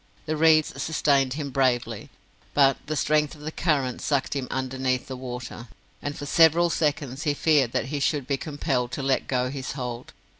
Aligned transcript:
The 0.25 0.35
reeds 0.35 0.81
sustained 0.81 1.33
him 1.33 1.51
bravely, 1.51 2.09
but 2.55 2.77
the 2.87 2.95
strength 2.95 3.35
of 3.35 3.41
the 3.41 3.51
current 3.51 4.01
sucked 4.01 4.35
him 4.35 4.47
underneath 4.49 5.05
the 5.05 5.15
water, 5.15 5.67
and 6.01 6.17
for 6.17 6.25
several 6.25 6.71
seconds 6.71 7.21
he 7.21 7.35
feared 7.35 7.71
that 7.73 7.85
he 7.93 7.99
should 7.99 8.25
be 8.25 8.35
compelled 8.37 8.91
to 8.93 9.03
let 9.03 9.27
go 9.27 9.51
his 9.51 9.73
hold. 9.73 10.11